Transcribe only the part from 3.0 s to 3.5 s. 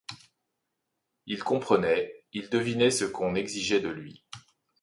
qu’on